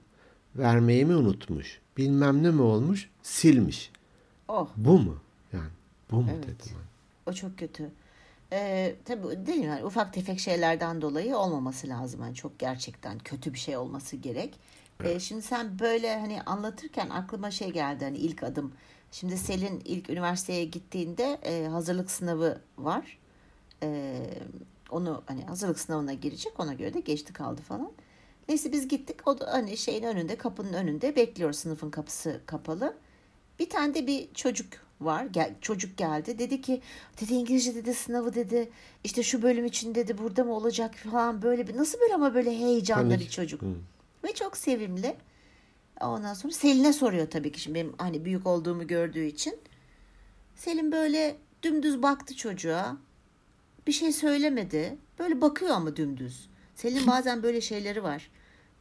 [0.55, 1.79] Vermeyi mi unutmuş?
[1.97, 3.09] Bilmem ne mi olmuş?
[3.23, 3.91] Silmiş.
[4.47, 5.17] Oh Bu mu?
[5.53, 5.69] Yani
[6.11, 6.43] bu mu Evet.
[6.43, 6.55] dedim.
[6.73, 6.83] hani.
[7.25, 7.91] o çok kötü.
[8.53, 9.65] Ee, tabii değil mi?
[9.65, 12.21] Yani ufak tefek şeylerden dolayı olmaması lazım.
[12.21, 14.53] Yani çok gerçekten kötü bir şey olması gerek.
[15.03, 18.71] Ee, şimdi sen böyle hani anlatırken aklıma şey geldi hani ilk adım.
[19.11, 23.17] Şimdi Selin ilk üniversiteye gittiğinde e, hazırlık sınavı var.
[23.83, 24.29] Ee,
[24.91, 27.91] onu hani hazırlık sınavına girecek ona göre de geçti kaldı falan.
[28.49, 29.27] Neyse biz gittik.
[29.27, 32.97] O da hani şeyin önünde kapının önünde bekliyor sınıfın kapısı kapalı.
[33.59, 34.67] Bir tane de bir çocuk
[35.01, 35.25] var.
[35.25, 36.39] Gel, çocuk geldi.
[36.39, 36.81] Dedi ki
[37.21, 38.69] dedi İngilizce dedi sınavı dedi.
[39.03, 42.59] İşte şu bölüm için dedi burada mı olacak falan böyle bir nasıl böyle ama böyle
[42.59, 43.25] heyecanlı Panik.
[43.25, 43.61] bir çocuk.
[44.23, 45.15] Ve çok sevimli.
[46.01, 49.59] Ondan sonra Selin'e soruyor tabii ki şimdi benim hani büyük olduğumu gördüğü için.
[50.55, 52.97] Selin böyle dümdüz baktı çocuğa.
[53.87, 54.97] Bir şey söylemedi.
[55.19, 56.49] Böyle bakıyor ama dümdüz.
[56.75, 58.29] Selin bazen böyle şeyleri var.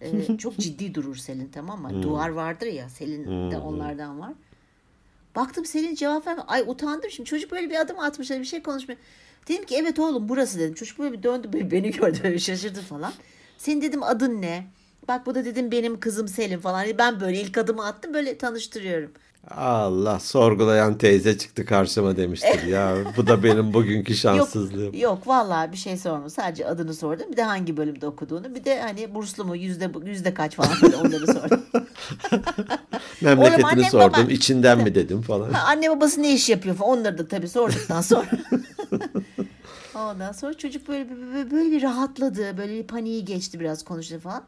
[0.00, 2.02] Ee, çok ciddi durur Selin tamam mı?
[2.02, 4.32] Duvar vardır ya Selin de onlardan var.
[5.36, 6.46] Baktım Selin cevap vermiyor.
[6.48, 7.28] Ay utandım şimdi.
[7.28, 8.30] Çocuk böyle bir adım atmış.
[8.30, 9.00] hani bir şey konuşmuyor.
[9.48, 10.74] Dedim ki evet oğlum burası dedim.
[10.74, 13.12] Çocuk böyle bir döndü böyle beni gördü böyle şaşırdı falan.
[13.58, 14.66] Senin dedim adın ne?
[15.08, 16.74] Bak bu da dedim benim kızım Selin falan.
[16.74, 19.12] Hani Ben böyle ilk adımı attım böyle tanıştırıyorum.
[19.50, 22.96] Allah sorgulayan teyze çıktı karşıma demiştir ya.
[23.16, 24.84] Bu da benim bugünkü şanssızlığım.
[24.84, 26.30] Yok, yok vallahi bir şey sormadım.
[26.30, 27.32] Sadece adını sordum.
[27.32, 28.54] Bir de hangi bölümde okuduğunu.
[28.54, 31.62] Bir de hani burslu mu yüzde, yüzde kaç falan böyle onları sordum.
[33.20, 34.12] Memleketini annem, sordum.
[34.12, 35.52] babam- içinden mi dedim falan.
[35.52, 36.98] Ha, anne babası ne iş yapıyor falan.
[36.98, 38.30] Onları da tabii sorduktan sonra.
[39.94, 42.58] Ondan sonra çocuk böyle, böyle, böyle bir rahatladı.
[42.58, 44.44] Böyle bir paniği geçti biraz konuştu falan.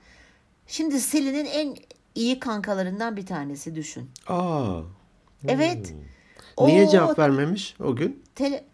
[0.67, 1.77] Şimdi Selin'in en
[2.15, 4.11] iyi kankalarından bir tanesi düşün.
[4.27, 4.81] Aa.
[5.49, 5.95] Evet.
[6.61, 8.23] Niye Oo, cevap vermemiş o gün?
[8.37, 8.65] tele-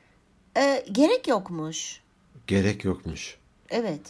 [0.56, 2.00] E, gerek yokmuş.
[2.46, 3.38] Gerek yokmuş.
[3.70, 4.00] Evet.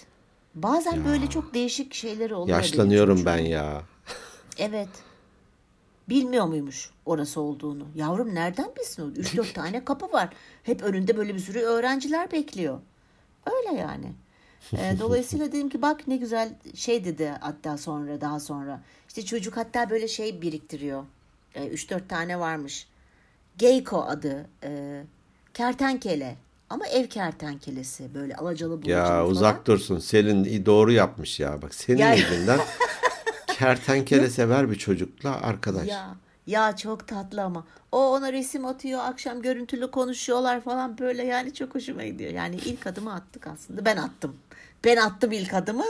[0.54, 2.56] Bazen böyle çok değişik şeyleri oluyor.
[2.58, 3.82] Yaşlanıyorum ben ya.
[4.58, 4.88] Evet.
[6.08, 7.84] Bilmiyor muymuş orası olduğunu?
[7.94, 9.06] Yavrum nereden bilsin o?
[9.20, 10.28] 3-4 tane kapı var.
[10.62, 12.78] Hep önünde böyle bir sürü öğrenciler bekliyor.
[13.46, 14.12] Öyle yani.
[14.72, 18.80] Ee, dolayısıyla dedim ki bak ne güzel şey dedi hatta sonra daha sonra.
[19.08, 21.04] İşte çocuk hatta böyle şey biriktiriyor.
[21.54, 22.88] Ee, 3-4 tane varmış.
[23.58, 24.46] Geyko adı.
[24.64, 25.02] Ee,
[25.54, 26.36] kertenkele.
[26.70, 28.14] Ama ev kertenkelesi.
[28.14, 29.26] Böyle alacalı bulacalı Ya falan.
[29.30, 29.98] uzak dursun.
[29.98, 31.62] Selin doğru yapmış ya.
[31.62, 32.60] Bak senin Ya- yüzünden
[33.46, 35.88] kertenkele sever bir çocukla arkadaş.
[35.88, 36.14] Ya
[36.46, 37.66] ya çok tatlı ama.
[37.92, 42.32] O ona resim atıyor, akşam görüntülü konuşuyorlar falan böyle yani çok hoşuma gidiyor.
[42.32, 43.84] Yani ilk adımı attık aslında.
[43.84, 44.36] Ben attım.
[44.84, 45.84] Ben attım ilk adımı.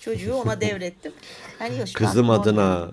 [0.00, 1.12] Çocuğu ona devrettim.
[1.60, 2.90] Yani yok, Kızım adına.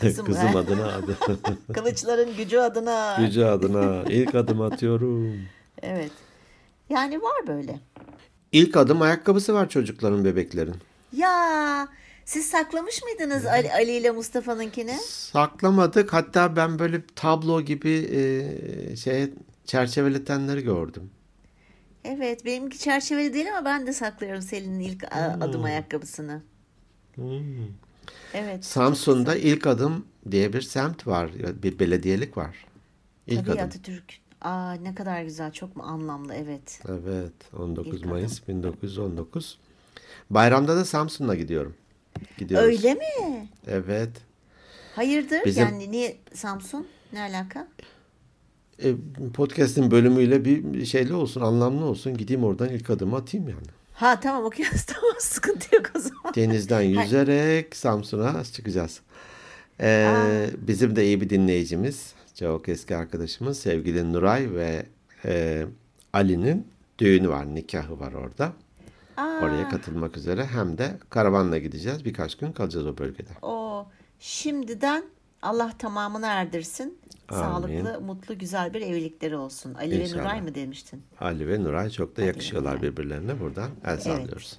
[0.00, 1.00] Kızım, Kızım adına.
[1.74, 3.16] Kılıçların gücü adına.
[3.18, 4.02] Gücü adına.
[4.08, 5.40] İlk adım atıyorum.
[5.82, 6.12] Evet.
[6.88, 7.80] Yani var böyle.
[8.52, 10.74] İlk adım ayakkabısı var çocukların, bebeklerin.
[11.16, 11.88] Ya
[12.24, 14.96] siz saklamış mıydınız Ali, Ali ile Mustafa'nınkini?
[15.08, 16.12] Saklamadık.
[16.12, 19.30] Hatta ben böyle tablo gibi e, şey
[19.64, 21.10] çerçeveletenleri gördüm.
[22.04, 25.42] Evet benimki çerçeveli değil ama ben de saklıyorum Selin'in ilk Hmm.
[25.42, 26.42] adım ayakkabısını.
[28.34, 28.64] Evet.
[28.64, 31.30] Samsun'da ilk adım diye bir semt var.
[31.62, 32.66] Bir belediyelik var.
[33.26, 33.66] İlk Tabii adım.
[33.66, 34.04] Atatürk.
[34.40, 36.80] Aa ne kadar güzel, çok mu anlamlı evet.
[36.88, 37.32] Evet.
[37.58, 39.58] 19 İlk Mayıs 1919.
[40.30, 41.74] Bayramda da Samsun'a gidiyorum.
[42.38, 42.66] Gidiyoruz.
[42.68, 43.48] Öyle mi?
[43.66, 44.10] Evet.
[44.96, 45.44] Hayırdır?
[45.44, 46.86] Bizim- Yani niye Samsun?
[47.12, 47.68] Ne alaka?
[48.84, 48.94] E,
[49.34, 52.16] podcast'in bölümüyle bir şeyli olsun, anlamlı olsun.
[52.16, 53.66] Gideyim oradan ilk adımı atayım yani.
[53.94, 56.34] Ha tamam okuyoruz tamam sıkıntı yok o zaman.
[56.34, 59.00] Denizden yüzerek Samsun'a çıkacağız.
[59.80, 64.86] Ee, bizim de iyi bir dinleyicimiz, çok eski arkadaşımız sevgili Nuray ve
[65.24, 65.66] e,
[66.12, 66.66] Ali'nin
[66.98, 68.52] düğünü var, nikahı var orada.
[69.16, 72.04] Aa, Oraya katılmak üzere hem de karavanla gideceğiz.
[72.04, 73.30] Birkaç gün kalacağız o bölgede.
[73.42, 73.86] o
[74.18, 75.04] şimdiden
[75.42, 76.98] Allah tamamını erdirsin.
[77.28, 77.42] Amin.
[77.42, 79.74] Sağlıklı, mutlu, güzel bir evlilikleri olsun.
[79.74, 80.22] Ali ve İnşallah.
[80.22, 81.02] Nuray mı demiştin?
[81.20, 82.82] Ali ve Nuray çok da yakışıyorlar Nuray.
[82.90, 83.40] birbirlerine.
[83.40, 84.58] Buradan el sallıyoruz.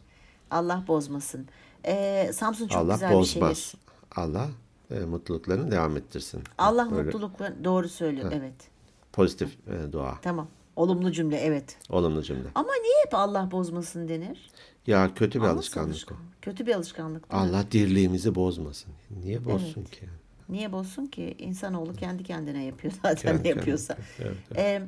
[0.52, 1.48] Allah bozmasın.
[1.86, 3.58] Ee, Samsun çok Allah güzel bir bozmaz.
[3.58, 3.84] şehir.
[4.15, 4.48] Allah
[4.91, 6.43] e, mutluluklarını devam ettirsin.
[6.58, 8.32] Allah Böyle mutlulukla doğru söylüyor.
[8.36, 8.54] Evet.
[9.13, 10.19] Pozitif e, dua.
[10.22, 10.48] Tamam.
[10.76, 11.78] Olumlu cümle evet.
[11.89, 12.48] Olumlu cümle.
[12.56, 14.52] Ama niye hep Allah bozmasın denir?
[14.88, 16.15] Ya kötü bir Nasıl alışkanlık o.
[16.41, 17.24] Kötü bir alışkanlık.
[17.30, 18.93] Allah dirliğimizi bozmasın.
[19.24, 19.91] Niye bozsun Evet.
[20.00, 20.10] ki?
[20.50, 21.36] Niye bozsun ki?
[21.40, 23.96] İnsanoğlu kendi kendine yapıyor zaten Kendi ne yapıyorsa.
[23.96, 24.08] kendine.
[24.20, 24.60] Evet, evet.
[24.60, 24.82] Ee,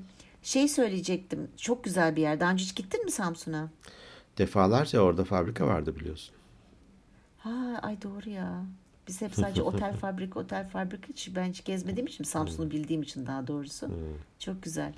[0.43, 1.47] şey söyleyecektim.
[1.57, 2.39] Çok güzel bir yer.
[2.39, 3.69] Daha önce hiç gittin mi Samsun'a?
[4.37, 6.35] Defalarca orada fabrika vardı biliyorsun.
[7.37, 8.63] Ha, ay doğru ya.
[9.07, 13.25] Biz hep sadece otel fabrika otel fabrika hiç ben hiç gezmediğim için Samsun'u bildiğim için
[13.25, 13.89] daha doğrusu.
[14.39, 14.93] Çok güzel.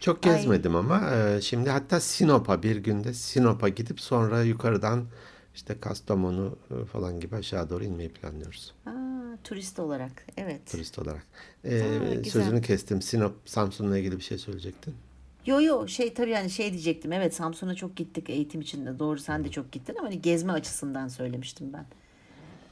[0.00, 0.36] Çok Ay.
[0.36, 5.04] gezmedim ama e, şimdi hatta Sinop'a bir günde Sinop'a gidip sonra yukarıdan
[5.54, 6.58] işte Kastamonu
[6.92, 8.90] falan gibi aşağı doğru inmeyi planlıyoruz Ha,
[9.44, 10.26] turist olarak.
[10.36, 10.70] Evet.
[10.72, 11.26] turist olarak.
[11.64, 13.02] E, Ha, sözünü kestim.
[13.02, 14.94] Sinop, Samsun'la ilgili bir şey söyleyecektin.
[15.46, 17.12] Yo yo şey tabii yani şey diyecektim.
[17.12, 18.98] Evet Samsun'a çok gittik eğitim için de.
[18.98, 21.86] Doğru sen de çok gittin ama hani gezme açısından söylemiştim ben.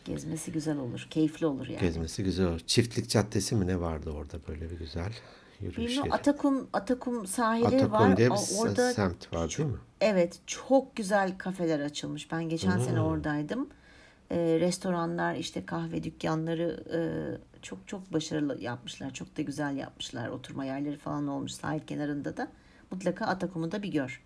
[0.04, 1.06] Gezmesi güzel olur.
[1.10, 1.80] Keyifli olur yani.
[1.80, 2.60] Gezmesi güzel olur.
[2.66, 5.12] Çiftlik Caddesi mi ne vardı orada böyle bir güzel
[5.60, 6.14] yürüyüş Bilmiyorum yeri.
[6.14, 8.16] Atakum Atakum sahili Atakum var.
[8.16, 9.78] diye bir orada semt var değil mi?
[10.00, 12.32] evet çok güzel kafeler açılmış.
[12.32, 13.68] Ben geçen sene oradaydım.
[14.30, 17.00] Ee, restoranlar işte kahve dükkanları e,
[17.62, 19.14] çok çok başarılı yapmışlar.
[19.14, 20.28] Çok da güzel yapmışlar.
[20.28, 22.48] Oturma yerleri falan olmuş sahil kenarında da.
[22.90, 24.22] Mutlaka Atakum'u da bir gör.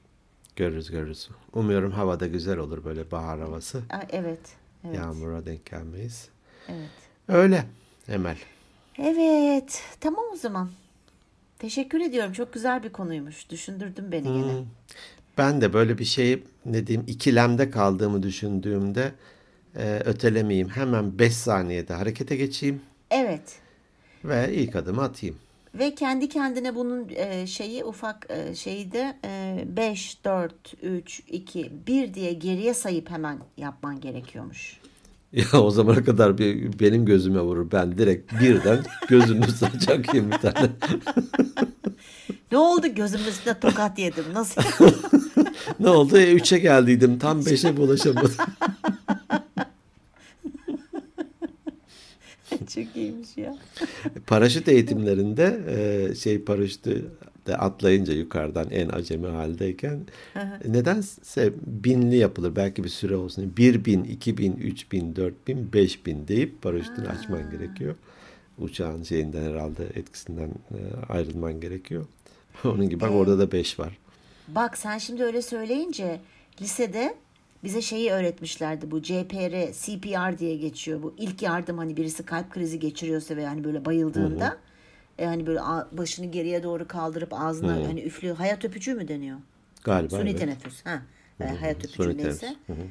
[0.57, 1.29] Görürüz görürüz.
[1.53, 3.79] Umuyorum havada güzel olur böyle bahar havası.
[3.79, 4.41] Aa, evet.
[4.85, 4.97] Evet.
[4.97, 6.29] Yağmura denk gelmeyiz.
[6.69, 6.91] Evet.
[7.29, 7.65] Öyle
[8.09, 8.37] Emel.
[8.99, 9.83] Evet.
[10.01, 10.71] Tamam o zaman.
[11.59, 12.33] Teşekkür ediyorum.
[12.33, 13.51] Çok güzel bir konuymuş.
[13.51, 14.29] Düşündürdün beni.
[14.29, 14.67] Hmm.
[15.39, 19.13] Ben de böyle bir şey ne diyeyim ikilemde kaldığımı düşündüğümde
[19.77, 20.69] e, ötelemeyeyim.
[20.69, 23.59] Hemen 5 saniyede harekete geçeyim Evet.
[24.25, 25.37] ve ilk adımı atayım.
[25.75, 29.17] Ve kendi kendine bunun e, şeyi ufak e, şeyi de
[29.77, 34.81] 5, 4, 3, 2, 1 diye geriye sayıp hemen yapman gerekiyormuş.
[35.53, 37.73] Ya o zamana kadar bir, benim gözüme vurur.
[37.73, 40.71] Ben direkt birden gözünün üstüne çakayım bir tane.
[42.53, 44.25] Ne oldu gözümün üstüne tokat yedim.
[44.35, 44.63] Nasıl?
[45.81, 46.19] ne oldu?
[46.19, 47.19] E, 3'e geldiydim.
[47.19, 48.33] Tam 5'e bulaşamadım.
[52.75, 53.57] Çok iyiymiş ya.
[54.27, 57.11] Paraşüt eğitimlerinde e, şey paraşütü
[57.47, 60.01] de atlayınca yukarıdan en acemi haldeyken
[60.65, 62.57] nedense binli yapılır.
[62.57, 63.53] Belki bir süre olsun.
[63.57, 67.95] 1 bin, 2 bin, 3 bin, 4 bin, 5 bin deyip paraşütünü açman gerekiyor.
[68.59, 72.07] Uçağın şeyinden herhalde etkisinden e, ayrılman gerekiyor.
[72.65, 73.99] Onun gibi bak orada da 5 var.
[74.49, 76.21] Bak sen şimdi öyle söyleyince
[76.61, 77.15] lisede
[77.65, 81.03] bize şeyi öğretmişlerdi bu CPR, CPR diye geçiyor.
[81.03, 84.57] Bu ilk yardım hani birisi kalp krizi geçiriyorsa ve yani böyle bayıldığında
[85.19, 88.37] e, hani böyle a- başını geriye doğru kaldırıp ağzına hani üflüyor.
[88.37, 89.39] Hayat öpücüğü mü deniyor?
[89.85, 90.41] Galiba Suni evet.
[90.41, 90.87] teneffüs.
[90.87, 91.03] Ha.
[91.41, 92.57] E, hayat öpücüğü Suni neyse.
[92.67, 92.87] Hı hı.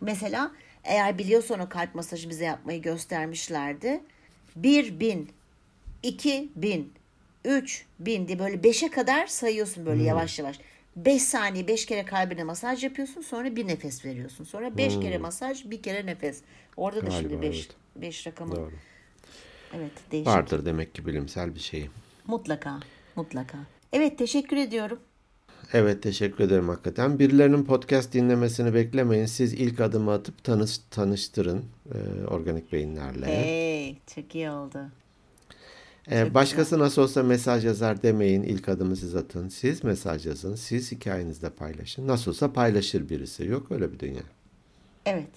[0.00, 0.50] Mesela
[0.84, 4.00] eğer biliyorsan o kalp masajı bize yapmayı göstermişlerdi.
[4.56, 5.28] 1 bin,
[6.02, 6.92] 2 bin,
[7.44, 10.58] 3 bin diye böyle 5'e kadar sayıyorsun böyle yavaş yavaş.
[10.96, 14.44] 5 saniye 5 kere kalbine masaj yapıyorsun sonra bir nefes veriyorsun.
[14.44, 16.42] Sonra 5 kere masaj bir kere nefes.
[16.76, 17.76] Orada da Galiba, şimdi 5 evet.
[17.96, 18.56] 5 rakamı.
[18.56, 18.72] Doğru.
[19.76, 20.26] Evet değişik.
[20.26, 21.88] Vardır demek ki bilimsel bir şey.
[22.26, 22.80] Mutlaka
[23.16, 23.58] mutlaka.
[23.92, 25.00] Evet teşekkür ediyorum.
[25.72, 27.18] Evet teşekkür ederim hakikaten.
[27.18, 29.26] Birilerinin podcast dinlemesini beklemeyin.
[29.26, 33.26] Siz ilk adımı atıp tanış, tanıştırın e, organik beyinlerle.
[33.26, 34.78] Hey çok iyi oldu.
[36.12, 38.42] E, başkası nasıl olsa mesaj yazar demeyin.
[38.42, 39.48] İlk adımı siz atın.
[39.48, 40.54] Siz mesaj yazın.
[40.54, 42.06] Siz hikayenizde paylaşın.
[42.08, 43.44] Nasıl olsa paylaşır birisi.
[43.46, 44.22] Yok öyle bir dünya.
[45.06, 45.28] Evet.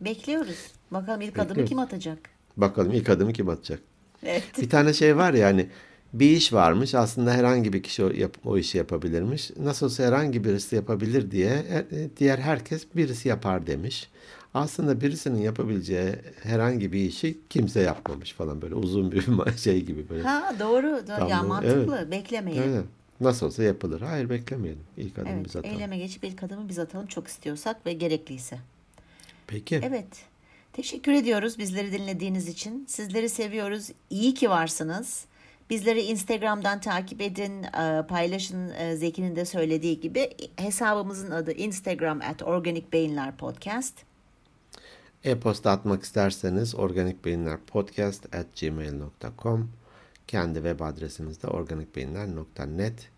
[0.00, 0.58] Bekliyoruz.
[0.90, 1.68] Bakalım ilk adımı Bekliyoruz.
[1.68, 2.18] kim atacak?
[2.56, 3.80] Bakalım ilk adımı kim atacak?
[4.22, 4.44] Evet.
[4.60, 5.68] Bir tane şey var ya hani
[6.12, 6.94] bir iş varmış.
[6.94, 9.50] Aslında herhangi bir kişi o, yap- o işi yapabilirmiş.
[9.56, 11.48] Nasıl olsa herhangi birisi yapabilir diye
[11.92, 14.10] e, diğer herkes birisi yapar demiş.
[14.54, 20.22] Aslında birisinin yapabileceği herhangi bir işi kimse yapmamış falan böyle uzun bir şey gibi böyle.
[20.22, 20.82] Ha doğru.
[20.82, 21.10] doğru.
[21.10, 22.10] ya Tamam, mantıklı.
[22.10, 22.62] Beklemeyelim.
[22.62, 22.84] Aynen.
[23.20, 24.00] Nasıl olsa yapılır.
[24.00, 24.82] Hayır beklemeyelim.
[24.96, 25.74] İlk adımı Evet, biz atalım.
[25.74, 28.58] eyleme geçip ilk adımı biz atalım çok istiyorsak ve gerekliyse.
[29.46, 29.80] Peki.
[29.84, 30.06] Evet.
[30.72, 32.84] Teşekkür ediyoruz bizleri dinlediğiniz için.
[32.88, 33.88] Sizleri seviyoruz.
[34.10, 35.24] İyi ki varsınız.
[35.70, 40.30] Bizleri Instagram'dan takip edin, e, paylaşın e, Zeki'nin de söylediği gibi.
[40.56, 43.94] Hesabımızın adı Instagram at Organic Beyinler Podcast.
[45.24, 49.70] E-posta atmak isterseniz organikbeyinlerpodcast at gmail.com
[50.26, 53.08] Kendi web adresimiz de organikbeyinler.net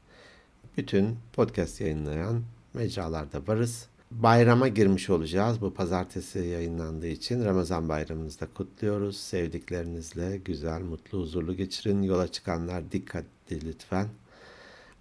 [0.76, 2.42] Bütün podcast yayınlayan
[2.74, 3.86] mecralarda varız.
[4.10, 5.60] Bayrama girmiş olacağız.
[5.60, 9.16] Bu pazartesi yayınlandığı için Ramazan bayramınızı da kutluyoruz.
[9.16, 12.02] Sevdiklerinizle güzel, mutlu, huzurlu geçirin.
[12.02, 14.06] Yola çıkanlar dikkatli lütfen.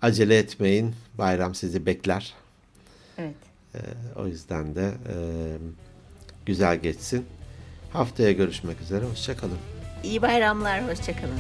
[0.02, 0.96] Acele etmeyin.
[1.18, 2.34] Bayram sizi bekler.
[3.18, 3.36] Evet.
[3.76, 3.80] Ee,
[4.16, 5.16] o yüzden de e,
[6.46, 7.26] güzel geçsin.
[7.94, 9.06] Haftaya görüşmek üzere.
[9.06, 9.58] Hoşçakalın.
[10.04, 10.90] İyi bayramlar.
[10.90, 11.40] Hoşçakalın.